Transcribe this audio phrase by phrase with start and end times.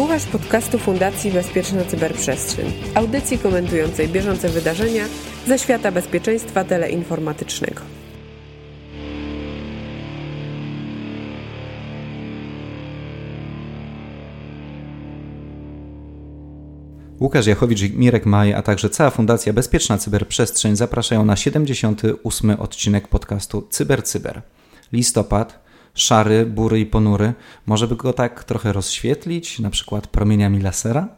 [0.00, 5.04] Słuchasz podcastu Fundacji Bezpieczna Cyberprzestrzeń, audycji komentującej bieżące wydarzenia
[5.46, 7.80] ze świata bezpieczeństwa teleinformatycznego.
[17.20, 22.50] Łukasz Jachowicz i Mirek Maj, a także cała Fundacja Bezpieczna Cyberprzestrzeń zapraszają na 78.
[22.50, 24.34] odcinek podcastu CyberCyber.
[24.34, 24.60] Cyber.
[24.92, 25.59] Listopad,
[25.94, 27.32] szary, bury i ponury.
[27.66, 31.08] Może by go tak trochę rozświetlić, na przykład promieniami lasera?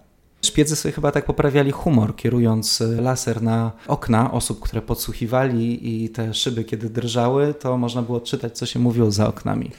[0.44, 6.34] Szpiedzy sobie chyba tak poprawiali humor, kierując laser na okna osób, które podsłuchiwali i te
[6.34, 9.70] szyby, kiedy drżały, to można było odczytać, co się mówiło za oknami.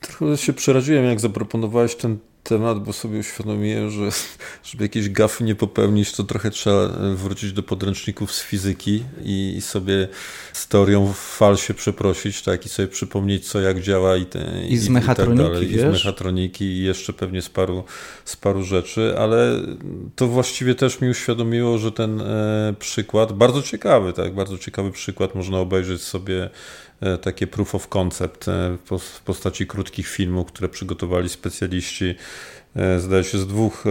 [0.00, 4.10] Trochę się przeraziłem, jak zaproponowałeś ten temat, bo sobie uświadomiłem, że
[4.70, 9.60] żeby jakieś gafy nie popełnić, to trochę trzeba wrócić do podręczników z fizyki i, i
[9.60, 10.08] sobie
[10.52, 14.72] z teorią fal się przeprosić, tak, i sobie przypomnieć, co jak działa i, te, I,
[14.72, 17.84] i z mechatroniki, tak dalej, i z mechatroniki i jeszcze pewnie z paru,
[18.24, 19.60] z paru rzeczy, ale
[20.16, 25.34] to właściwie też mi uświadomiło, że ten e, przykład, bardzo ciekawy, tak, bardzo ciekawy przykład,
[25.34, 26.50] można obejrzeć sobie E,
[27.22, 32.14] takie proof of concept e, w postaci krótkich filmów, które przygotowali specjaliści
[32.76, 33.84] e, zdaje się z dwóch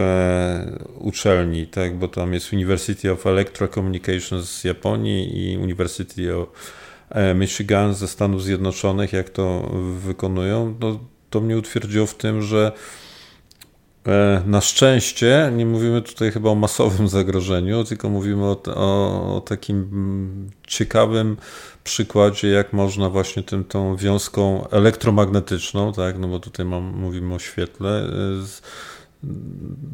[0.95, 6.47] uczelni, tak, bo tam jest University of Electrocommunications z Japonii i University of
[7.35, 10.99] Michigan ze Stanów Zjednoczonych, jak to wykonują, no,
[11.29, 12.71] to mnie utwierdziło w tym, że
[14.45, 20.49] na szczęście nie mówimy tutaj chyba o masowym zagrożeniu, tylko mówimy o, o, o takim
[20.67, 21.37] ciekawym
[21.83, 27.39] przykładzie, jak można właśnie tym, tą wiązką elektromagnetyczną, tak, no bo tutaj mam, mówimy o
[27.39, 28.61] świetle, y, z,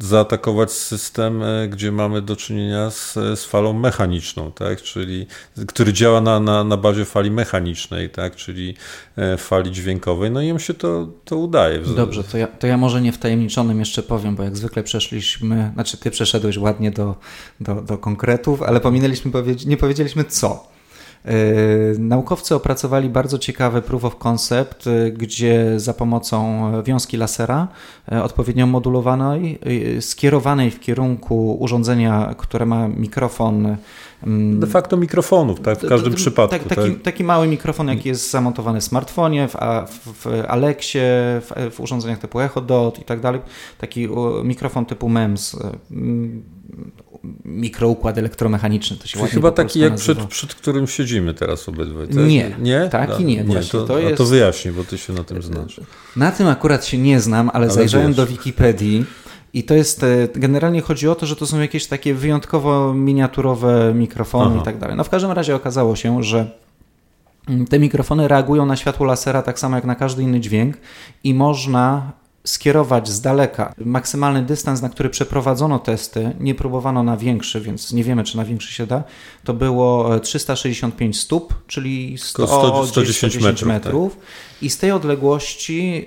[0.00, 4.82] zaatakować system, y, gdzie mamy do czynienia z, z falą mechaniczną, tak?
[4.82, 5.26] czyli,
[5.66, 8.36] który działa na, na, na bazie fali mechanicznej, tak?
[8.36, 8.74] czyli
[9.16, 11.78] e, fali dźwiękowej, no i im się to, to udaje.
[11.78, 15.96] Dobrze, to ja, to ja może nie wtajemniczonym jeszcze powiem, bo jak zwykle przeszliśmy, znaczy
[15.96, 17.16] ty przeszedłeś ładnie do,
[17.60, 19.30] do, do konkretów, ale pominęliśmy,
[19.66, 20.73] nie powiedzieliśmy co.
[21.24, 27.68] Yy, naukowcy opracowali bardzo ciekawy proof of concept, yy, gdzie za pomocą wiązki lasera
[28.12, 29.58] yy, odpowiednio modulowanej,
[30.00, 33.76] skierowanej w kierunku urządzenia, które ma mikrofon.
[34.22, 35.78] Mm, De facto mikrofonów, tak?
[35.78, 36.58] W każdym przypadku.
[36.58, 37.02] Tak, taki, tak?
[37.02, 39.54] taki, mały mikrofon, jaki jest zamontowany w smartfonie, w,
[40.06, 41.02] w Alexie,
[41.40, 43.40] w, w urządzeniach typu Echo Dot i tak dalej.
[43.78, 44.08] Taki
[44.44, 45.56] mikrofon typu MEMS
[47.44, 48.96] mikroukład elektromechaniczny.
[48.96, 52.08] To się Czyli chyba taki jak przed, przed, którym siedzimy teraz obydwaj.
[52.08, 52.16] Tak?
[52.16, 52.88] Nie, nie?
[52.88, 53.44] taki nie.
[53.44, 54.16] nie to, to, jest...
[54.16, 55.80] to wyjaśnij, bo ty się na tym znasz.
[56.16, 58.16] Na tym akurat się nie znam, ale, ale zajrzałem wiesz.
[58.16, 59.04] do Wikipedii.
[59.54, 63.92] I to jest, e, generalnie chodzi o to, że to są jakieś takie wyjątkowo miniaturowe
[63.94, 64.60] mikrofony Aha.
[64.62, 64.96] i tak dalej.
[64.96, 66.50] No w każdym razie okazało się, że
[67.70, 70.76] te mikrofony reagują na światło lasera tak samo jak na każdy inny dźwięk
[71.24, 72.12] i można
[72.46, 78.04] skierować z daleka maksymalny dystans, na który przeprowadzono testy, nie próbowano na większy, więc nie
[78.04, 79.04] wiemy, czy na większy się da,
[79.44, 83.68] to było 365 stóp, czyli 100, 100, 110 metrów.
[83.68, 84.16] metrów.
[84.16, 84.62] Tak.
[84.62, 86.06] I z tej odległości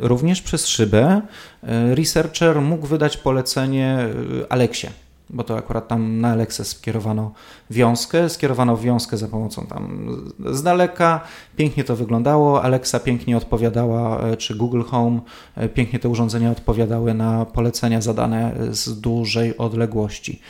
[0.00, 1.22] y, również przez szybę
[1.62, 3.98] y, researcher mógł wydać polecenie
[4.48, 4.88] Aleksie
[5.30, 7.32] bo to akurat tam na Alexa skierowano
[7.70, 10.08] wiązkę, skierowano wiązkę za pomocą tam
[10.46, 11.20] z daleka,
[11.56, 15.20] pięknie to wyglądało, Alexa pięknie odpowiadała, e, czy Google Home,
[15.56, 20.40] e, pięknie te urządzenia odpowiadały na polecenia zadane z dużej odległości.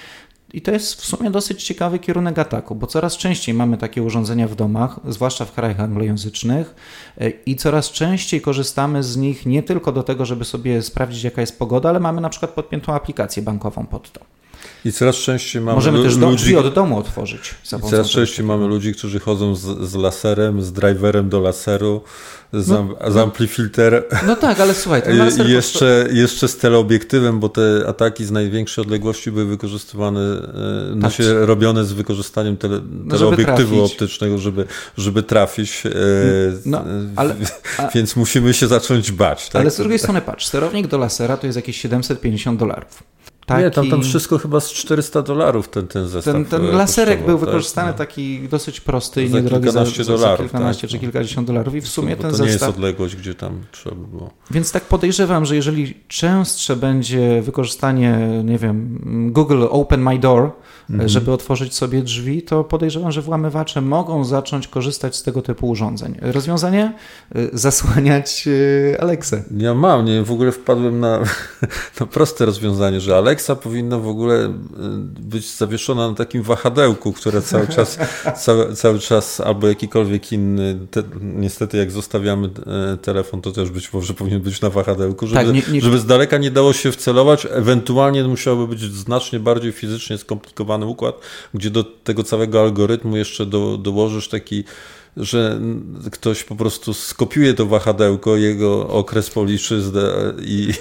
[0.52, 4.48] I to jest w sumie dosyć ciekawy kierunek ataku, bo coraz częściej mamy takie urządzenia
[4.48, 6.74] w domach, zwłaszcza w krajach anglojęzycznych,
[7.19, 11.40] e, i coraz częściej korzystamy z nich nie tylko do tego, żeby sobie sprawdzić, jaka
[11.40, 14.20] jest pogoda, ale mamy na przykład podpiętą aplikację bankową pod to.
[14.84, 17.54] I coraz częściej mamy Możemy też ludzi, drzwi od domu otworzyć.
[17.78, 22.02] I coraz częściej mamy ludzi, którzy chodzą z, z laserem, z driverem do laseru,
[22.52, 24.04] z, no, z amplifilter.
[24.26, 26.16] No tak, ale słuchaj, ten laser I jeszcze, prostu...
[26.16, 31.16] jeszcze z teleobiektywem, bo te ataki z największej odległości były wykorzystywane, e, no tak.
[31.16, 34.64] się robione z wykorzystaniem tele, no, teleobiektywu żeby optycznego, żeby,
[34.98, 35.82] żeby trafić.
[35.86, 35.90] E,
[36.66, 36.84] no,
[37.16, 37.36] ale,
[37.78, 37.88] a...
[37.94, 39.48] Więc musimy się zacząć bać.
[39.48, 39.62] Tak?
[39.62, 43.02] Ale z drugiej strony patrz, sterownik do lasera to jest jakieś 750 dolarów.
[43.50, 43.62] Taki...
[43.62, 46.35] Nie, tam, tam wszystko chyba z 400 dolarów ten, ten zestaw.
[46.35, 47.99] Ten, ten laserek był tak, wykorzystany no.
[47.99, 51.88] taki dosyć prosty i niedrogi za, dolarów, za kilkanaście tak, czy kilkadziesiąt dolarów i w
[51.88, 52.47] sumie ten to zestaw...
[52.47, 54.31] nie jest odległość, gdzie tam trzeba by było.
[54.50, 59.00] Więc tak podejrzewam, że jeżeli częstsze będzie wykorzystanie, nie wiem,
[59.32, 60.50] Google Open My Door,
[60.90, 61.08] mhm.
[61.08, 66.19] żeby otworzyć sobie drzwi, to podejrzewam, że włamywacze mogą zacząć korzystać z tego typu urządzeń.
[66.20, 66.92] Rozwiązanie?
[67.37, 69.42] Y, zasłaniać y, Alexę.
[69.56, 71.19] Ja mam, nie w ogóle wpadłem na,
[72.00, 74.54] na proste rozwiązanie, że Alexa powinna w ogóle
[75.20, 77.98] być zawieszona na takim wahadełku, które cały czas,
[78.36, 82.50] cały, cały czas albo jakikolwiek inny, te, niestety jak zostawiamy
[83.02, 85.81] telefon, to też być może powinien być na wahadełku, żeby, tak, nie, nie...
[85.81, 90.19] żeby z daleka nie dało się wcelować, ewentualnie musiałby być znacznie bardziej fizycznie
[90.87, 91.21] układ,
[91.55, 94.65] gdzie do tego całego algorytmu jeszcze do, dołożysz taki
[95.16, 95.60] że
[96.12, 99.82] ktoś po prostu skopiuje to wahadełko, jego okres policzy
[100.42, 100.72] i,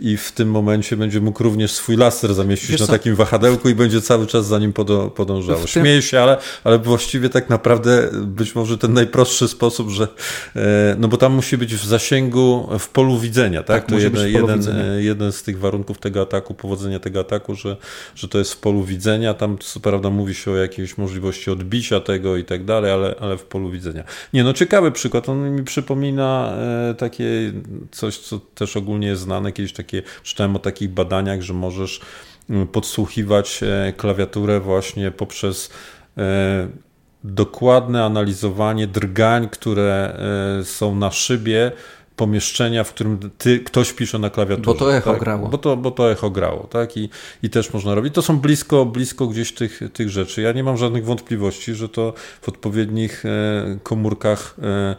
[0.00, 2.92] i w tym momencie będzie mógł również swój laser zamieścić Wiesz na co?
[2.92, 4.72] takim wahadełku i będzie cały czas za nim
[5.14, 5.56] podążał.
[5.56, 5.66] Tym...
[5.66, 10.08] Śmieję się, ale, ale właściwie tak naprawdę być może ten najprostszy sposób, że
[10.56, 13.82] e, no bo tam musi być w zasięgu, w polu widzenia, tak?
[13.82, 17.76] tak to jeden, jeden, e, jeden z tych warunków tego ataku, powodzenia tego ataku, że,
[18.14, 19.34] że to jest w polu widzenia.
[19.34, 23.36] Tam co prawda mówi się o jakiejś możliwości odbicia tego i tak dalej, ale, ale
[23.36, 24.04] w polu widzenia.
[24.32, 25.28] Nie, no ciekawy przykład.
[25.28, 26.52] On mi przypomina
[26.90, 27.52] e, takie
[27.90, 29.52] coś, co też ogólnie jest znane.
[29.52, 32.00] Kiedyś takie czytałem o takich badaniach, że możesz
[32.50, 35.70] mm, podsłuchiwać e, klawiaturę właśnie poprzez
[36.18, 36.68] e,
[37.24, 40.18] dokładne analizowanie drgań, które
[40.64, 41.72] są na szybie
[42.16, 44.66] pomieszczenia, w którym ty, ktoś pisze na klawiaturze.
[44.66, 45.20] Bo to echo tak?
[45.20, 45.48] grało.
[45.48, 46.96] Bo to, bo to echo grało, tak?
[46.96, 47.08] I,
[47.42, 48.14] I też można robić.
[48.14, 50.42] To są blisko, blisko gdzieś tych, tych rzeczy.
[50.42, 54.96] Ja nie mam żadnych wątpliwości, że to w odpowiednich e, komórkach e,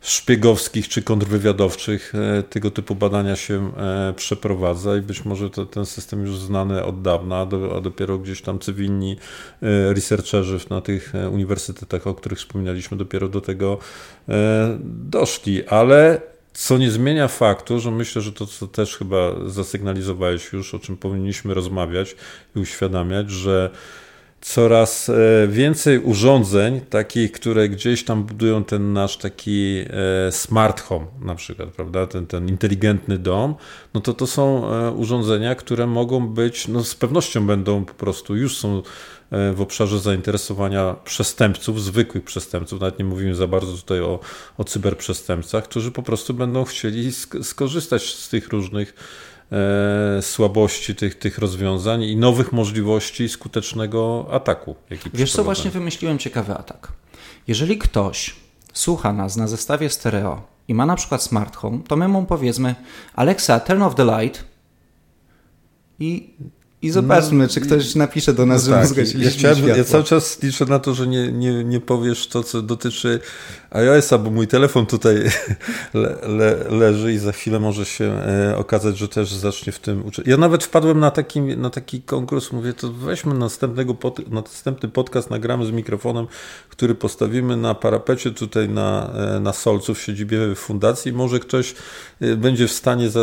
[0.00, 3.72] szpiegowskich czy kontrwywiadowczych e, tego typu badania się
[4.16, 7.40] przeprowadza i być może to, ten system już znany od dawna,
[7.76, 9.16] a, dopiero gdzieś tam cywilni
[9.90, 13.78] researcherzy na tych uniwersytetach, o których wspominaliśmy, dopiero do tego
[14.84, 16.20] doszli, ale
[16.56, 19.16] co nie zmienia faktu, że myślę, że to, co też chyba
[19.46, 22.16] zasygnalizowałeś już, o czym powinniśmy rozmawiać
[22.56, 23.70] i uświadamiać, że
[24.40, 25.14] coraz e,
[25.48, 29.84] więcej urządzeń, takich, które gdzieś tam budują ten nasz taki
[30.28, 33.54] e, smart home, na przykład, prawda, ten, ten inteligentny dom,
[33.94, 38.36] no to to są e, urządzenia, które mogą być, no z pewnością będą po prostu,
[38.36, 38.82] już są
[39.30, 44.20] w obszarze zainteresowania przestępców, zwykłych przestępców, nawet nie mówimy za bardzo tutaj o,
[44.58, 47.12] o cyberprzestępcach, którzy po prostu będą chcieli
[47.42, 48.94] skorzystać z tych różnych
[49.52, 54.76] e, słabości tych, tych rozwiązań i nowych możliwości skutecznego ataku.
[55.14, 56.92] Wiesz co, właśnie wymyśliłem ciekawy atak.
[57.46, 58.36] Jeżeli ktoś
[58.72, 62.74] słucha nas na zestawie stereo i ma na przykład smart home, to my mu powiedzmy
[63.14, 64.44] Alexa, turn off the light
[65.98, 66.34] i
[66.86, 70.04] i zobaczmy, no, czy ktoś napisze do nas, no że tak, zgasiliśmy ja, ja cały
[70.04, 73.20] czas liczę na to, że nie, nie, nie powiesz to, co dotyczy
[73.70, 75.16] iOS-a, bo mój telefon tutaj
[75.94, 80.06] le, le, leży i za chwilę może się e, okazać, że też zacznie w tym
[80.06, 80.26] uczyć.
[80.26, 85.30] Ja nawet wpadłem na taki, na taki konkurs, mówię, to weźmy następnego pod, następny podcast,
[85.30, 86.26] nagramy z mikrofonem,
[86.68, 91.12] który postawimy na parapecie tutaj na, e, na Solcu w siedzibie fundacji.
[91.12, 91.74] Może ktoś
[92.20, 93.20] e, będzie w stanie za,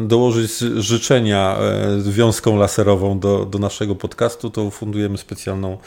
[0.00, 1.58] dołożyć życzenia
[1.98, 5.78] związką laserową do, do naszego podcastu, to fundujemy specjalną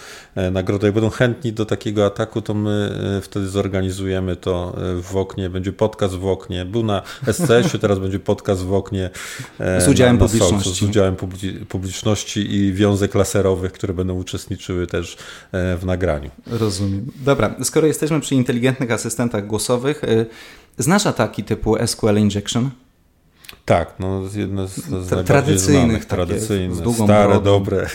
[0.52, 0.88] nagrodę.
[0.88, 2.92] Jak będą chętni do takiego ataku, to my
[3.22, 6.66] wtedy zorganizujemy to e, w oknie, będzie podcast w oknie.
[6.66, 9.10] Był na SCS-ie, teraz będzie podcast w oknie.
[9.60, 10.86] E, z udziałem na, na publiczności.
[10.86, 11.16] z udziałem
[11.70, 15.18] publiczności i wiązek laserowych, które będą uczestniczyły też
[15.52, 16.30] e, w nagraniu.
[16.48, 17.12] Rozumiem.
[17.16, 20.02] Dobra, skoro jesteśmy przy inteligentnych asystentach głosowych,
[20.78, 22.70] znasz ataki typu SQL Injection?
[23.66, 27.44] Tak, no jedne z, z tradycyjnych, tradycyjne, z długą stare, brodą.
[27.44, 27.88] dobre.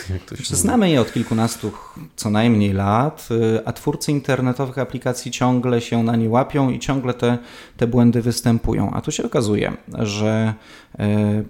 [0.44, 1.72] Znamy je od kilkunastu
[2.16, 7.14] co najmniej lat, y, a twórcy internetowych aplikacji ciągle się na nie łapią i ciągle
[7.14, 7.38] te,
[7.76, 8.90] te błędy występują.
[8.90, 10.54] A tu się okazuje, że
[11.00, 11.44] y,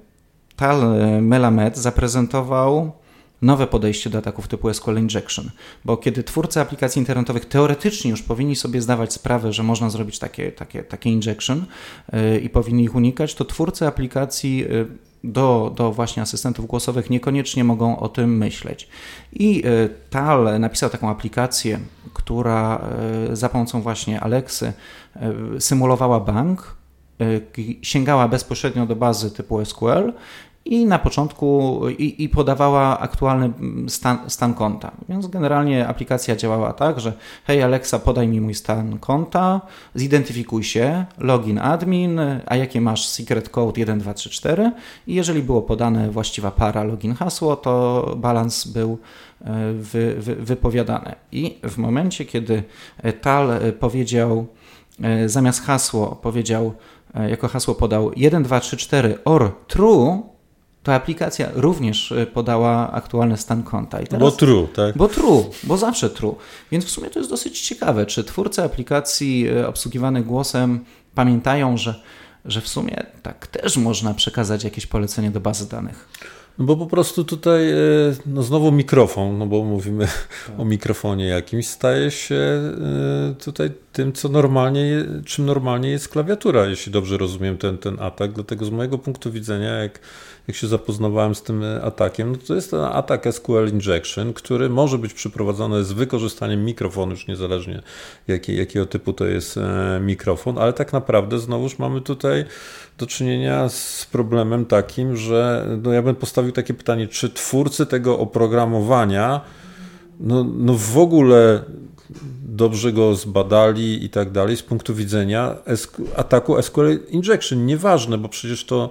[0.56, 0.80] Tal
[1.22, 2.92] Melamed zaprezentował
[3.42, 5.50] nowe podejście do ataków typu SQL Injection,
[5.84, 10.52] bo kiedy twórcy aplikacji internetowych teoretycznie już powinni sobie zdawać sprawę, że można zrobić takie,
[10.52, 11.64] takie, takie injection
[12.12, 14.86] yy, i powinni ich unikać, to twórcy aplikacji yy,
[15.24, 18.88] do, do właśnie asystentów głosowych niekoniecznie mogą o tym myśleć.
[19.32, 19.62] I yy,
[20.10, 21.80] Tal napisał taką aplikację,
[22.14, 22.88] która
[23.32, 24.72] za pomocą właśnie Alexy
[25.58, 26.76] symulowała bank,
[27.82, 30.12] sięgała bezpośrednio do bazy typu SQL
[30.64, 33.52] i na początku i, i, podawała aktualny
[33.88, 34.92] stan, stan, konta.
[35.08, 37.12] Więc generalnie aplikacja działała tak, że
[37.44, 39.60] hej Alexa, podaj mi mój stan konta,
[39.94, 44.72] zidentyfikuj się, login admin, a jakie masz secret code 1234
[45.06, 48.98] i jeżeli było podane właściwa para login hasło, to balans był
[49.40, 51.14] e, wy, wy, wypowiadany.
[51.32, 52.62] I w momencie, kiedy
[53.20, 53.48] Tal
[53.80, 54.46] powiedział
[55.02, 56.74] e, zamiast hasło powiedział
[57.14, 60.31] e, jako hasło podał 1234 or true,
[60.82, 63.98] to aplikacja również e, podała aktualny stan konta.
[63.98, 64.96] Teraz, bo true, tak?
[64.96, 66.34] Bo true, bo zawsze true.
[66.70, 70.84] Więc w sumie to jest dosyć ciekawe, czy twórcy aplikacji e, obsługiwanych głosem
[71.14, 72.02] pamiętają, że,
[72.44, 76.08] że w sumie tak też można przekazać jakieś polecenie do bazy danych.
[76.58, 77.76] No bo po prostu tutaj e,
[78.26, 80.06] no znowu mikrofon, no bo mówimy
[80.46, 80.60] tak.
[80.60, 82.62] o mikrofonie jakimś, staje się
[83.44, 88.32] tutaj tym, co normalnie, czym normalnie jest klawiatura, jeśli dobrze rozumiem ten, ten atak.
[88.32, 90.00] Dlatego z mojego punktu widzenia, jak,
[90.48, 94.98] jak się zapoznawałem z tym atakiem, no to jest ten atak SQL Injection, który może
[94.98, 97.82] być przeprowadzony z wykorzystaniem mikrofonu, już niezależnie
[98.28, 102.44] jaki, jakiego typu to jest e, mikrofon, ale tak naprawdę znowuż mamy tutaj
[102.98, 108.18] do czynienia z problemem takim, że no ja bym postawił takie pytanie, czy twórcy tego
[108.18, 109.40] oprogramowania
[110.20, 111.64] no, no w ogóle
[112.52, 115.56] dobrze go zbadali i tak dalej z punktu widzenia
[116.16, 117.66] ataku SQL injection.
[117.66, 118.90] Nieważne, bo przecież to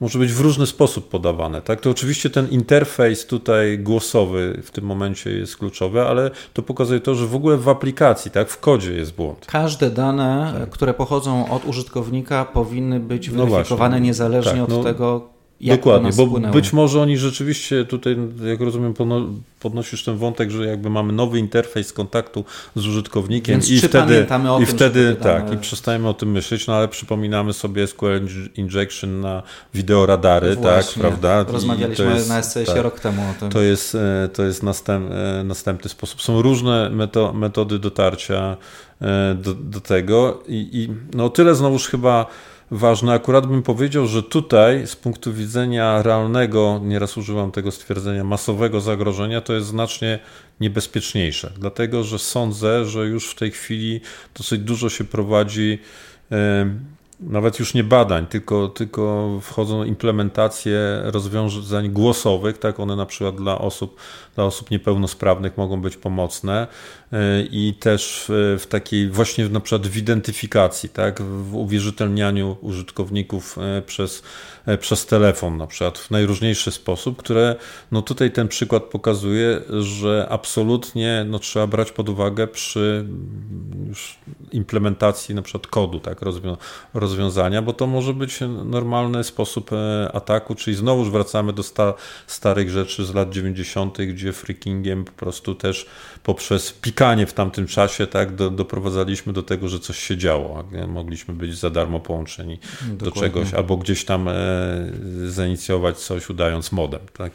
[0.00, 1.62] może być w różny sposób podawane.
[1.62, 1.80] Tak?
[1.80, 7.14] To oczywiście ten interfejs tutaj głosowy w tym momencie jest kluczowy, ale to pokazuje to,
[7.14, 9.46] że w ogóle w aplikacji, tak, w kodzie jest błąd.
[9.46, 10.70] Każde dane, tak.
[10.70, 15.33] które pochodzą od użytkownika powinny być no weryfikowane no niezależnie tak, od no, tego,
[15.64, 18.94] jak Dokładnie, bo być może oni rzeczywiście tutaj, jak rozumiem,
[19.60, 22.44] podnosisz ten wątek, że jakby mamy nowy interfejs kontaktu
[22.76, 26.66] z użytkownikiem Więc i wtedy, o i tym, wtedy tak, i przestajemy o tym myśleć,
[26.66, 29.42] no ale przypominamy sobie SQL Injection na
[29.74, 31.02] wideoradary, tak, Właśnie.
[31.02, 31.52] tak, prawda?
[31.52, 33.50] Rozmawialiśmy jest, na SCS tak, rok temu o tym.
[33.50, 36.22] To jest, e, to jest następ, e, następny sposób.
[36.22, 38.56] Są różne meto, metody dotarcia
[39.00, 42.26] e, do, do tego i, i no tyle znowuż chyba
[42.74, 43.12] ważne.
[43.12, 49.40] Akurat bym powiedział, że tutaj z punktu widzenia realnego, nieraz używam tego stwierdzenia, masowego zagrożenia,
[49.40, 50.18] to jest znacznie
[50.60, 51.52] niebezpieczniejsze.
[51.58, 54.00] Dlatego, że sądzę, że już w tej chwili
[54.36, 55.78] dosyć dużo się prowadzi
[57.28, 63.58] nawet już nie badań, tylko, tylko wchodzą implementacje rozwiązań głosowych, tak, one na przykład dla
[63.58, 63.96] osób,
[64.34, 66.66] dla osób niepełnosprawnych mogą być pomocne
[67.12, 73.82] e, i też w, takiej właśnie na przykład w identyfikacji, tak, w uwierzytelnianiu użytkowników e,
[73.82, 74.22] przez,
[74.66, 77.56] e, przez telefon na przykład w najróżniejszy sposób, które
[77.92, 83.06] no tutaj ten przykład pokazuje, że absolutnie no, trzeba brać pod uwagę przy
[83.88, 84.18] już
[84.54, 86.56] implementacji na przykład kodu, tak, rozwią
[86.94, 91.94] rozwiązania, bo to może być normalny sposób e, ataku, czyli znowu wracamy do sta
[92.26, 95.86] starych rzeczy z lat 90., gdzie freakingiem po prostu też
[96.22, 100.64] poprzez pikanie w tamtym czasie tak, do, doprowadzaliśmy do tego, że coś się działo.
[100.88, 102.96] Mogliśmy być za darmo połączeni Dokładnie.
[102.96, 104.34] do czegoś, albo gdzieś tam e,
[105.26, 107.00] zainicjować coś udając modem.
[107.16, 107.32] Tak?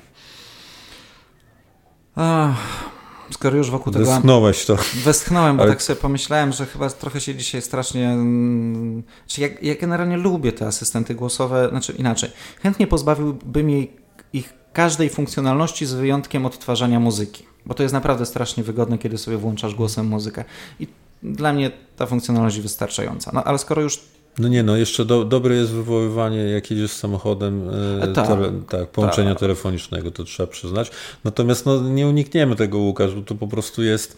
[2.16, 2.99] Ach.
[3.32, 4.06] Skoro już wokół tego...
[4.06, 4.78] Westchnąłeś to.
[5.04, 5.72] Westchnąłem, bo Ale...
[5.72, 8.10] tak sobie pomyślałem, że chyba trochę się dzisiaj strasznie...
[8.10, 12.30] Mm, czy ja, ja generalnie lubię te asystenty głosowe, znaczy inaczej.
[12.62, 13.92] Chętnie pozbawiłbym jej
[14.34, 19.38] ich każdej funkcjonalności z wyjątkiem odtwarzania muzyki, bo to jest naprawdę strasznie wygodne, kiedy sobie
[19.38, 20.44] włączasz głosem muzykę.
[20.80, 20.88] I
[21.24, 23.32] dla mnie ta funkcjonalność wystarczająca.
[23.34, 24.00] No ale skoro już
[24.40, 27.70] no nie, no jeszcze do, dobre jest wywoływanie, jak jedziesz samochodem,
[28.02, 29.40] e, tak, tele, tak, połączenia tak.
[29.40, 30.92] telefonicznego, to trzeba przyznać.
[31.24, 34.18] Natomiast no, nie unikniemy tego, Łukasz, bo to po prostu jest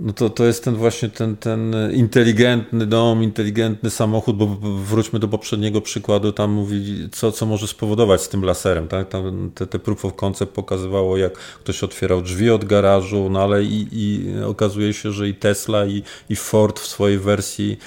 [0.00, 4.46] no to, to jest ten właśnie ten, ten inteligentny dom, inteligentny samochód, bo
[4.76, 8.88] wróćmy do poprzedniego przykładu, tam mówi, co, co może spowodować z tym laserem.
[8.88, 9.08] Tak?
[9.08, 13.64] Tam te, te proof of concept pokazywało, jak ktoś otwierał drzwi od garażu, no ale
[13.64, 17.78] i, i okazuje się, że i Tesla, i, i Ford w swojej wersji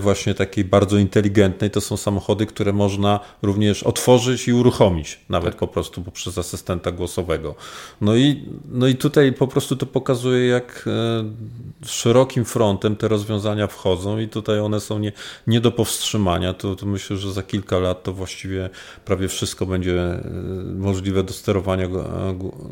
[0.00, 5.58] właśnie takiej bardzo inteligentnej, to są samochody, które można również otworzyć i uruchomić, nawet tak.
[5.58, 7.54] po prostu poprzez asystenta głosowego.
[8.00, 13.66] No i, no i tutaj po prostu to pokazuje, jak e, szerokim frontem te rozwiązania
[13.66, 15.12] wchodzą i tutaj one są nie,
[15.46, 16.54] nie do powstrzymania.
[16.54, 18.70] To, to myślę, że za kilka lat to właściwie
[19.04, 20.22] prawie wszystko będzie e,
[20.74, 21.88] możliwe do sterowania,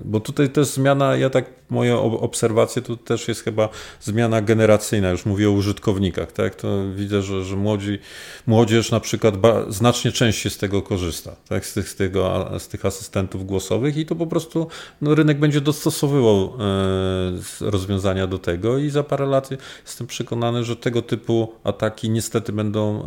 [0.04, 3.68] bo tutaj też zmiana, ja tak, moje obserwacje, tu też jest chyba
[4.00, 7.98] zmiana generacyjna, już mówię o użytkownikach, tak, to widzę, że, że młodzi,
[8.46, 9.34] młodzież na przykład
[9.68, 11.66] znacznie częściej z tego korzysta, tak?
[11.66, 14.66] z, tych, z, tego, z tych asystentów głosowych i to po prostu
[15.00, 19.50] no, rynek będzie dostosowywał e, rozwiązania do tego i za parę lat
[19.86, 23.06] jestem przekonany, że tego typu ataki niestety będą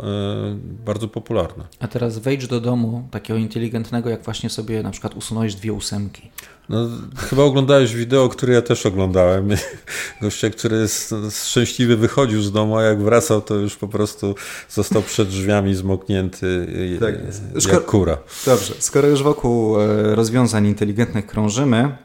[0.84, 1.64] bardzo popularne.
[1.80, 6.30] A teraz wejdź do domu takiego inteligentnego, jak właśnie sobie na przykład usunąłeś dwie ósemki.
[6.68, 9.48] No, chyba oglądałeś wideo, które ja też oglądałem.
[10.22, 14.34] Gościa, który jest szczęśliwy wychodził z domu, a jak wracał, to już po prostu
[14.68, 16.66] został przed drzwiami zmoknięty
[17.00, 18.18] tak jak Skoro, kura.
[18.46, 21.96] Dobrze, skoro już wokół e, rozwiązań inteligentnych krążymy,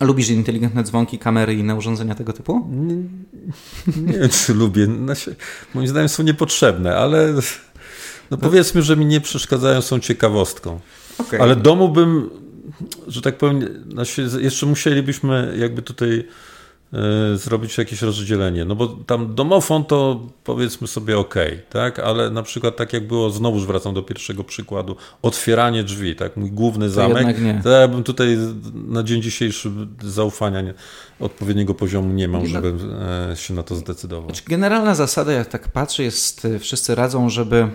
[0.00, 2.68] Lubisz inteligentne dzwonki, kamery i inne urządzenia tego typu?
[2.70, 2.94] Nie,
[4.02, 4.86] nie wiem, czy lubię.
[4.86, 5.36] Znaczy,
[5.74, 7.34] moim zdaniem są niepotrzebne, ale
[8.30, 10.80] no powiedzmy, że mi nie przeszkadzają, są ciekawostką.
[11.18, 11.40] Okay.
[11.40, 12.30] Ale domu bym
[13.06, 13.84] że tak powiem,
[14.40, 16.24] jeszcze musielibyśmy jakby tutaj
[16.92, 18.64] E, zrobić jakieś rozdzielenie.
[18.64, 21.34] No bo tam domofon to powiedzmy sobie ok,
[21.70, 21.98] tak?
[21.98, 26.36] Ale na przykład tak jak było, znowuż wracam do pierwszego przykładu, otwieranie drzwi, tak?
[26.36, 28.38] Mój główny zamek, to ja bym tutaj
[28.74, 29.70] na dzień dzisiejszy
[30.02, 30.74] zaufania nie,
[31.20, 32.74] odpowiedniego poziomu nie mam, żeby
[33.30, 34.28] e, się na to zdecydował.
[34.28, 37.68] Znaczy, generalna zasada, jak tak patrzę, jest, e, wszyscy radzą, żeby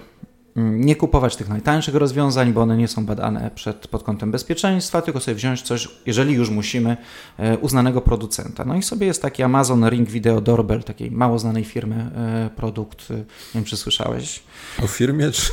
[0.55, 5.19] nie kupować tych najtańszych rozwiązań, bo one nie są badane przed, pod kątem bezpieczeństwa, tylko
[5.19, 6.98] sobie wziąć coś, jeżeli już musimy,
[7.38, 8.65] e, uznanego producenta.
[8.65, 13.12] No i sobie jest taki Amazon Ring Video Doorbell, takiej mało znanej firmy e, produkt,
[13.12, 13.24] e, nie
[13.55, 14.43] wiem czy słyszałeś.
[14.83, 15.51] O firmie czy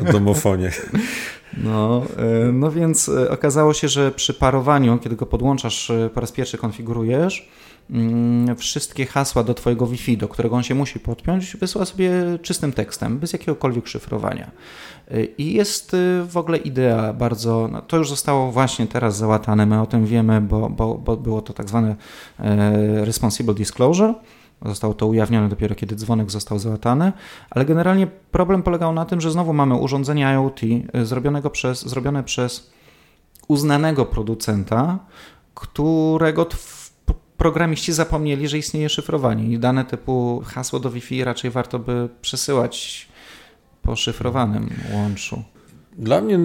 [0.00, 0.70] o domofonie?
[1.56, 2.02] No,
[2.52, 7.65] no więc okazało się, że przy parowaniu, kiedy go podłączasz, po raz pierwszy konfigurujesz, Mm,
[8.56, 12.12] wszystkie hasła do Twojego Wi-Fi, do którego on się musi podpiąć, wysyła sobie
[12.42, 14.50] czystym tekstem, bez jakiegokolwiek szyfrowania.
[15.10, 19.66] Y, I jest y, w ogóle idea bardzo, no to już zostało właśnie teraz załatane,
[19.66, 21.96] my o tym wiemy, bo, bo, bo było to tak zwane
[22.40, 24.14] e, responsible disclosure,
[24.64, 27.12] Zostało to ujawnione dopiero kiedy dzwonek został załatany,
[27.50, 32.24] ale generalnie problem polegał na tym, że znowu mamy urządzenie IoT y, zrobionego przez, zrobione
[32.24, 32.70] przez
[33.48, 34.98] uznanego producenta,
[35.54, 36.44] którego
[37.36, 43.08] programiści zapomnieli, że istnieje szyfrowanie i dane typu hasło do Wi-Fi raczej warto by przesyłać
[43.82, 45.42] po szyfrowanym łączu.
[45.98, 46.38] Dla mnie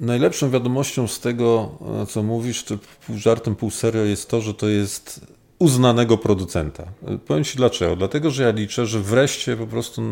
[0.00, 4.68] najlepszą wiadomością z tego, co mówisz, to pół żartem, pół serio, jest to, że to
[4.68, 5.26] jest
[5.58, 6.84] uznanego producenta.
[7.26, 7.96] Powiem Ci dlaczego.
[7.96, 10.02] Dlatego, że ja liczę, że wreszcie po prostu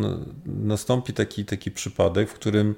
[0.47, 2.75] nastąpi taki, taki przypadek, w którym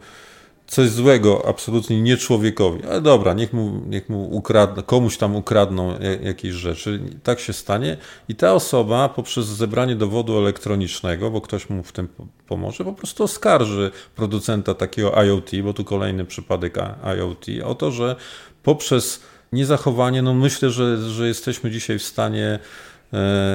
[0.67, 5.99] coś złego absolutnie nie człowiekowi, ale dobra, niech mu, niech mu ukradną, komuś tam ukradną
[6.23, 7.97] jakieś rzeczy, tak się stanie.
[8.29, 12.09] I ta osoba poprzez zebranie dowodu elektronicznego, bo ktoś mu w tym
[12.49, 16.79] pomoże, po prostu oskarży producenta takiego IoT, bo tu kolejny przypadek
[17.19, 18.17] IoT, o to, że
[18.63, 22.59] poprzez niezachowanie, no myślę, że, że jesteśmy dzisiaj w stanie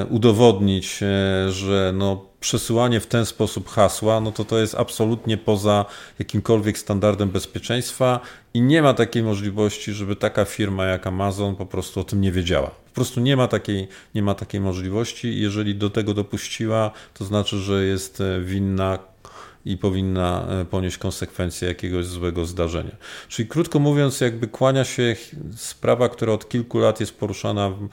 [0.10, 5.86] udowodnić, e, że no przesyłanie w ten sposób hasła, no to to jest absolutnie poza
[6.20, 8.20] jakimkolwiek standardem bezpieczeństwa
[8.54, 12.32] i nie ma takiej możliwości, żeby taka firma jak Amazon po prostu o tym nie
[12.32, 12.68] wiedziała.
[12.70, 15.42] Po prostu nie ma takiej, nie ma takiej możliwości.
[15.42, 19.00] Jeżeli do tego dopuściła, to znaczy, że jest e, winna
[19.66, 22.96] i powinna e, ponieść konsekwencje jakiegoś złego zdarzenia.
[23.30, 25.16] Czyli krótko mówiąc, jakby kłania się
[25.56, 27.90] sprawa, która od kilku lat jest poruszana w,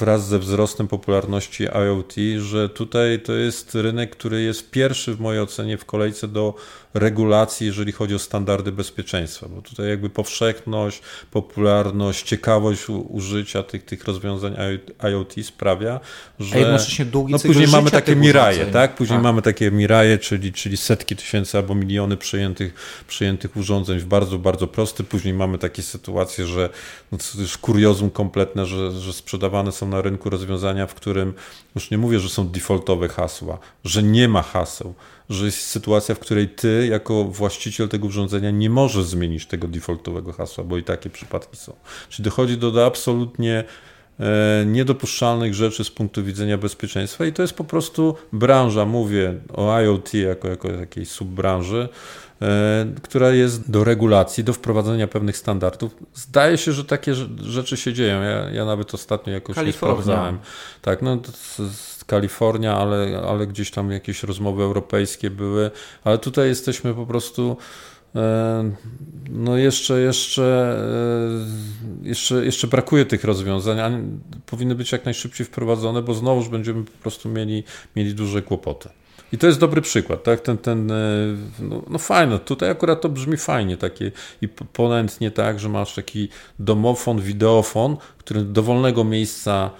[0.00, 5.42] wraz ze wzrostem popularności IoT, że tutaj to jest rynek, który jest pierwszy w mojej
[5.42, 6.54] ocenie w kolejce do
[6.94, 14.04] regulacji, jeżeli chodzi o standardy bezpieczeństwa, bo tutaj jakby powszechność, popularność, ciekawość użycia tych, tych
[14.04, 14.56] rozwiązań
[15.10, 16.00] IoT sprawia,
[16.40, 18.94] że A jednocześnie długi no, później mamy takie miraje, tak?
[18.94, 19.24] Później tak.
[19.24, 22.74] mamy takie miraje, czyli, czyli setki tysięcy albo miliony przyjętych,
[23.08, 25.04] przyjętych urządzeń w bardzo, bardzo prosty.
[25.04, 26.68] Później mamy takie sytuacje, że
[27.12, 29.12] no, to już kuriozum kompletne, że, że
[29.72, 31.34] sprzedawane są na rynku rozwiązania, w którym
[31.74, 34.94] już nie mówię, że są defaultowe hasła, że nie ma haseł,
[35.30, 40.32] że jest sytuacja, w której ty, jako właściciel tego urządzenia, nie możesz zmienić tego defaultowego
[40.32, 41.72] hasła, bo i takie przypadki są.
[42.08, 43.64] Czyli dochodzi do, do absolutnie
[44.20, 49.80] e, niedopuszczalnych rzeczy z punktu widzenia bezpieczeństwa i to jest po prostu branża, mówię o
[49.80, 51.88] IoT jako, jako jakiejś subbranży,
[53.02, 55.96] która jest do regulacji, do wprowadzenia pewnych standardów.
[56.14, 58.22] Zdaje się, że takie rzeczy się dzieją.
[58.22, 60.38] Ja, ja nawet ostatnio jakoś nie sprawdzałem.
[60.82, 61.18] Tak, no,
[62.06, 65.70] Kalifornia, ale, ale gdzieś tam jakieś rozmowy europejskie były,
[66.04, 67.56] ale tutaj jesteśmy po prostu
[68.14, 68.72] e,
[69.30, 70.76] no jeszcze, jeszcze,
[72.02, 73.90] e, jeszcze, jeszcze brakuje tych rozwiązań, a
[74.46, 77.64] powinny być jak najszybciej wprowadzone, bo znowuż będziemy po prostu mieli,
[77.96, 78.88] mieli duże kłopoty.
[79.32, 80.40] I to jest dobry przykład, tak?
[80.40, 80.94] Ten, ten, e,
[81.60, 84.12] no, no fajne, tutaj akurat to brzmi fajnie, takie
[84.42, 89.70] i ponętnie tak, że masz taki domofon, wideofon, który do wolnego miejsca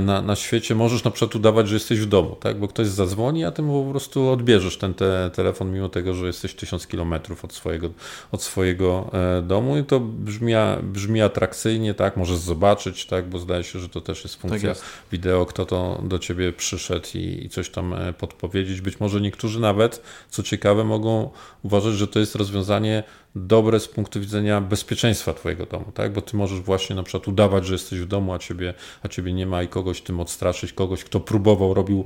[0.00, 2.58] na, na świecie możesz na przykład udawać, że jesteś w domu, tak?
[2.58, 6.26] bo ktoś zadzwoni, a ty mu po prostu odbierzesz ten te, telefon, mimo tego, że
[6.26, 7.90] jesteś tysiąc kilometrów od swojego,
[8.32, 10.52] od swojego e, domu i to brzmi,
[10.82, 12.16] brzmi atrakcyjnie, tak?
[12.16, 13.28] możesz zobaczyć, tak?
[13.28, 14.84] bo zdaje się, że to też jest funkcja tak jest.
[15.12, 18.80] wideo, kto to do ciebie przyszedł i, i coś tam e, podpowiedzieć.
[18.80, 21.30] Być może niektórzy nawet, co ciekawe, mogą
[21.62, 23.02] uważać, że to jest rozwiązanie
[23.46, 26.12] dobre z punktu widzenia bezpieczeństwa twojego domu, tak?
[26.12, 29.32] Bo ty możesz właśnie na przykład udawać, że jesteś w domu, a ciebie, a ciebie
[29.32, 32.04] nie ma i kogoś tym odstraszyć, kogoś, kto próbował, robił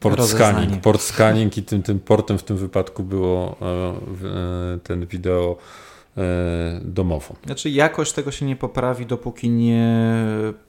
[0.00, 5.56] port scanning, port scanning i tym, tym portem w tym wypadku było e, ten wideo
[6.80, 7.36] domofon.
[7.46, 10.14] Znaczy jakość tego się nie poprawi, dopóki nie,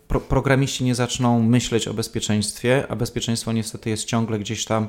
[0.08, 4.88] pro, programiści nie zaczną myśleć o bezpieczeństwie, a bezpieczeństwo niestety jest ciągle gdzieś tam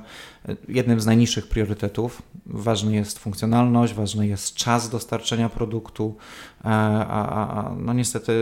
[0.48, 2.22] e, jednym z najniższych priorytetów.
[2.46, 6.16] Ważna jest funkcjonalność, ważny jest czas dostarczenia produktu,
[6.64, 8.32] e, a, a, a no niestety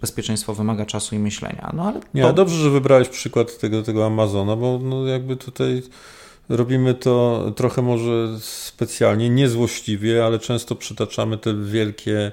[0.00, 1.70] bezpieczeństwo wymaga czasu i myślenia.
[1.76, 2.32] No ale nie, to...
[2.32, 5.82] dobrze, że wybrałeś przykład tego, tego Amazona, bo no jakby tutaj
[6.50, 12.32] Robimy to trochę może specjalnie, niezłośliwie, ale często przytaczamy te wielkie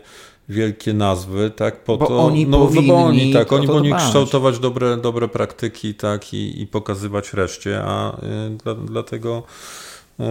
[0.50, 3.94] wielkie nazwy, tak, po bo to, oni no, powinni, no bo oni, tak, oni powinni
[3.94, 9.44] kształtować dobre, dobre praktyki, tak, i, i pokazywać reszcie, a y, dla, dlatego
[10.20, 10.24] y,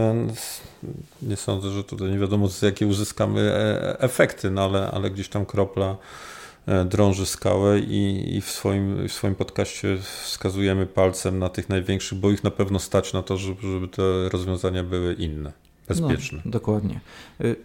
[1.22, 5.28] nie sądzę, że tutaj nie wiadomo, z jakie uzyskamy e, efekty, no ale, ale gdzieś
[5.28, 6.35] tam kropla E,
[6.84, 12.30] drąży skałę i, i, w, swoim, w swoim podcaście wskazujemy palcem na tych największych, bo
[12.30, 15.52] ich na pewno stać na to, żeby, żeby te rozwiązania były inne,
[15.88, 16.42] bezpieczne.
[16.44, 17.00] No, dokładnie.
[17.40, 17.56] Y,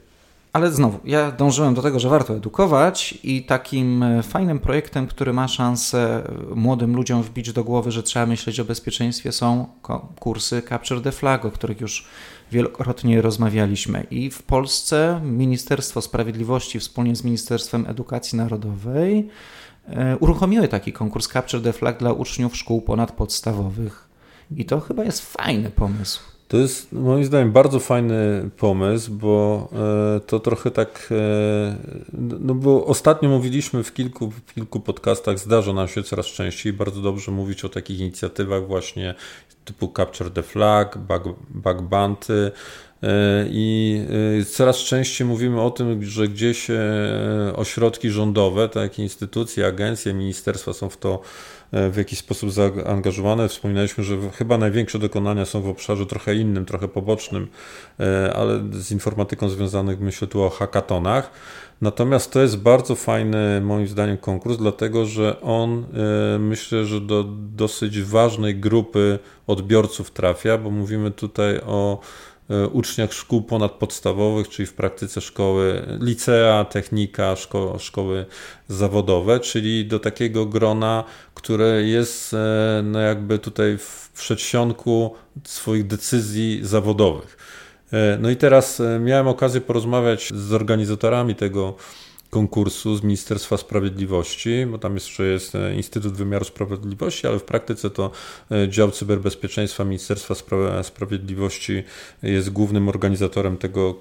[0.53, 5.33] ale znowu, ja dążyłem do tego, że warto edukować i takim e, fajnym projektem, który
[5.33, 9.67] ma szansę e, młodym ludziom wbić do głowy, że trzeba myśleć o bezpieczeństwie, są
[10.19, 12.05] kursy Capture the Flag, o których już
[12.51, 14.07] wielokrotnie rozmawialiśmy.
[14.11, 19.29] I w Polsce Ministerstwo Sprawiedliwości wspólnie z Ministerstwem Edukacji Narodowej
[19.87, 24.09] e, uruchomiły taki konkurs Capture the Flag dla uczniów szkół ponadpodstawowych.
[24.55, 26.21] I to chyba jest fajny pomysł.
[26.51, 29.67] To jest moim zdaniem bardzo fajny pomysł, bo
[30.15, 31.75] e, to trochę tak, e,
[32.39, 37.01] no bo ostatnio mówiliśmy w kilku, w kilku podcastach, zdarza nam się coraz częściej bardzo
[37.01, 39.15] dobrze mówić o takich inicjatywach właśnie
[39.65, 42.51] typu Capture the Flag, Bug, bug Bounty,
[43.03, 44.01] e, i
[44.49, 46.67] coraz częściej mówimy o tym, że gdzieś
[47.55, 51.21] ośrodki rządowe, tak instytucje, agencje, ministerstwa są w to
[51.71, 53.47] w jakiś sposób zaangażowane.
[53.47, 57.47] Wspominaliśmy, że chyba największe dokonania są w obszarze trochę innym, trochę pobocznym,
[57.99, 61.31] e, ale z informatyką związanych myślę tu o hackatonach.
[61.81, 65.86] Natomiast to jest bardzo fajny, moim zdaniem, konkurs, dlatego że on
[66.36, 67.23] e, myślę, że do
[67.55, 71.99] dosyć ważnej grupy odbiorców trafia, bo mówimy tutaj o
[72.40, 72.40] E,
[72.71, 78.25] uczniach szkół ponadpodstawowych, czyli w praktyce szkoły licea, technika, szko szkoły
[78.67, 86.60] zawodowe, czyli do takiego grona, które jest e, no jakby tutaj w przedsionku swoich decyzji
[86.63, 87.38] zawodowych.
[87.93, 91.75] E, no i teraz miałem okazję porozmawiać z organizatorami tego
[92.31, 97.89] konkursu z Ministerstwa Sprawiedliwości, bo tam jeszcze jest e, Instytut Wymiaru Sprawiedliwości, ale w praktyce
[97.89, 98.11] to
[98.51, 100.35] e, dział cyberbezpieczeństwa Ministerstwa
[100.83, 101.83] Sprawiedliwości
[102.23, 103.93] jest głównym organizatorem tego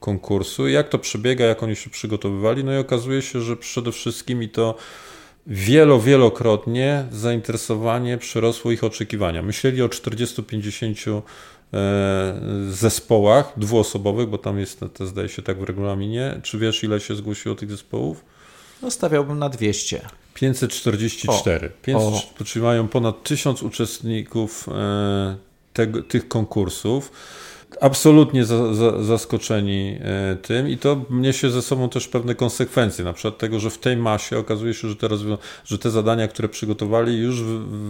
[0.00, 0.68] konkursu.
[0.68, 2.64] Jak to przebiega, jak oni się przygotowywali?
[2.64, 4.74] No i okazuje się, że przede wszystkim i to
[5.46, 9.42] wielo, wielokrotnie zainteresowanie przerosło ich oczekiwania.
[9.42, 11.22] Myśleli o 40-50 E,
[12.70, 16.40] zespołach dwuosobowych, bo tam jest, to zdaje się tak w regulaminie.
[16.42, 18.24] Czy wiesz, ile się zgłosiło tych zespołów?
[18.82, 20.00] No stawiałbym na 200.
[20.34, 21.66] 544.
[21.66, 25.36] O, 500, Czyli mają ponad 1000 uczestników e,
[25.72, 27.12] tego, tych konkursów
[27.80, 33.12] absolutnie za, za, zaskoczeni e, tym i to niesie ze sobą też pewne konsekwencje, na
[33.12, 35.08] przykład tego, że w tej masie okazuje się, że te,
[35.64, 37.42] że te zadania, które przygotowali już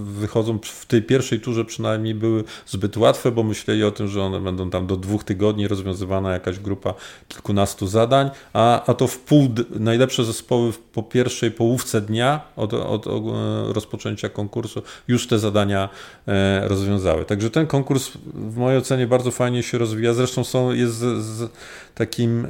[0.05, 4.41] wychodzą w tej pierwszej turze przynajmniej były zbyt łatwe, bo myśleli o tym, że one
[4.41, 6.95] będą tam do dwóch tygodni rozwiązywana jakaś grupa
[7.29, 13.07] kilkunastu zadań, a, a to w pół, najlepsze zespoły po pierwszej połówce dnia od, od,
[13.07, 15.89] od e, rozpoczęcia konkursu już te zadania
[16.29, 17.25] e, rozwiązały.
[17.25, 20.15] Także ten konkurs w mojej ocenie bardzo fajnie się rozwija.
[20.15, 21.51] Zresztą są, jest z, z
[21.95, 22.49] takim e,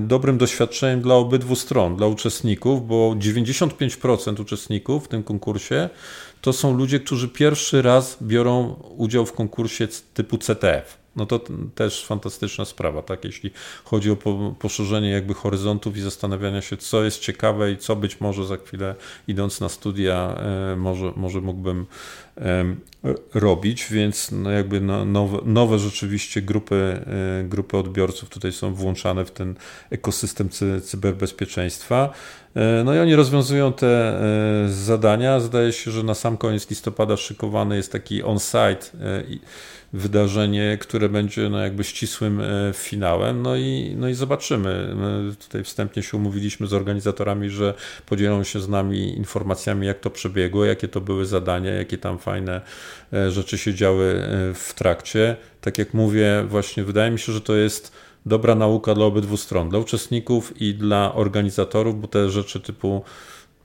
[0.00, 5.88] dobrym doświadczeniem dla obydwu stron, dla uczestników, bo 95% uczestników w tym konkursie
[6.40, 11.01] to są ludzie, którzy pierwszy raz biorą udział w konkursie typu CTF.
[11.16, 11.40] No to
[11.74, 13.24] też fantastyczna sprawa, tak?
[13.24, 13.50] Jeśli
[13.84, 14.16] chodzi o
[14.58, 18.94] poszerzenie jakby horyzontów i zastanawiania się, co jest ciekawe i co być może za chwilę
[19.28, 20.36] idąc na studia
[20.72, 21.86] e, może, może mógłbym
[23.34, 27.04] robić, więc no jakby no, nowe, nowe rzeczywiście grupy,
[27.40, 29.54] e, grupy odbiorców tutaj są włączane w ten
[29.90, 30.48] ekosystem
[30.82, 32.12] cyberbezpieczeństwa.
[32.54, 34.20] E, no i oni rozwiązują te
[34.68, 35.40] zadania.
[35.40, 38.86] Zdaje się, że na sam koniec listopada szykowany jest taki on-site
[39.92, 43.42] wydarzenie, które będzie no jakby ścisłym e, finałem.
[43.42, 44.94] No i, no i zobaczymy.
[44.94, 47.74] My tutaj wstępnie się umówiliśmy z organizatorami, że
[48.06, 52.60] podzielą się z nami informacjami, jak to przebiegło, jakie to były zadania, jakie tam fajne
[53.12, 55.36] e, rzeczy się działy e, w trakcie.
[55.60, 57.92] Tak jak mówię, właśnie wydaje mi się, że to jest
[58.26, 63.04] dobra nauka dla obydwu stron, dla uczestników i dla organizatorów, bo te rzeczy typu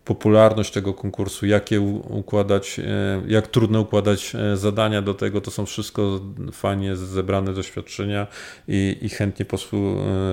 [0.08, 2.80] popularność tego konkursu, jakie układać,
[3.28, 6.20] jak trudno układać zadania do tego, to są wszystko
[6.52, 8.28] fajnie zebrane doświadczenia
[8.67, 9.46] i, i chętnie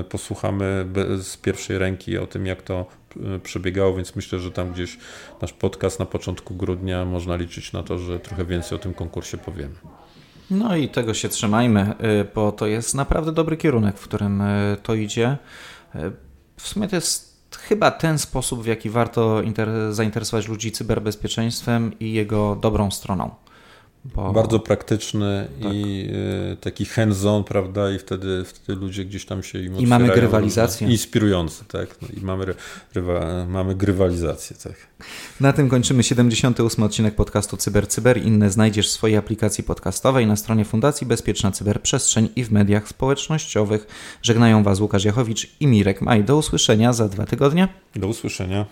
[0.08, 0.86] posłuchamy
[1.22, 2.86] z pierwszej ręki o tym, jak to
[3.42, 4.98] przebiegało, więc myślę, że tam gdzieś
[5.42, 9.38] nasz podcast na początku grudnia można liczyć na to, że trochę więcej o tym konkursie
[9.38, 9.74] powiemy.
[10.50, 11.92] No i tego się trzymajmy,
[12.34, 14.42] bo to jest naprawdę dobry kierunek, w którym
[14.82, 15.36] to idzie.
[16.56, 17.33] W sumie to jest
[17.68, 19.42] chyba ten sposób, w jaki warto
[19.90, 23.30] zainteresować ludzi cyberbezpieczeństwem i jego dobrą stroną.
[24.04, 24.32] Bo...
[24.32, 25.74] Bardzo praktyczny tak.
[25.74, 26.08] i
[26.52, 27.90] y, taki hands-on, prawda?
[27.90, 30.88] I wtedy, wtedy ludzie gdzieś tam się im I mamy grywalizację.
[30.88, 31.96] Inspirujący, tak?
[32.02, 32.54] No I mamy,
[32.94, 34.74] rywa, mamy grywalizację, tak.
[35.40, 37.94] Na tym kończymy 78 odcinek podcastu CyberCyber.
[37.94, 38.22] Cyber.
[38.22, 43.86] Inne znajdziesz w swojej aplikacji podcastowej na stronie Fundacji Bezpieczna Cyberprzestrzeń i w mediach społecznościowych.
[44.22, 46.24] Żegnają Was Łukasz Jachowicz i Mirek Maj.
[46.24, 47.68] Do usłyszenia za dwa tygodnie.
[47.96, 48.66] Do usłyszenia.